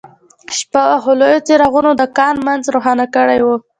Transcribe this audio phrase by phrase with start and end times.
[0.57, 3.47] شپه وه خو لویو څراغونو د کان منځ روښانه کړی و